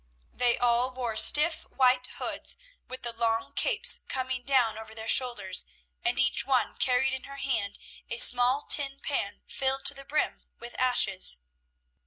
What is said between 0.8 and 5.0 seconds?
wore stiff white hoods, with the long capes coming down over